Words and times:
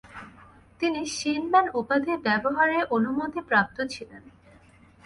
তিনি 0.81 1.01
শীনম্যান 1.07 1.65
উপাধি 1.73 2.13
ব্যবহারে 2.17 2.77
অনুমতিপ্রাপ্ত 2.91 3.77
ছিলেন। 3.89 4.23